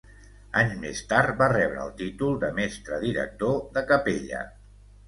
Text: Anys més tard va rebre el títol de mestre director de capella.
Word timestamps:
Anys 0.61 0.71
més 0.85 1.01
tard 1.11 1.35
va 1.43 1.51
rebre 1.53 1.79
el 1.83 1.93
títol 2.01 2.35
de 2.45 2.53
mestre 2.63 3.01
director 3.07 3.65
de 3.79 3.87
capella. 3.95 4.43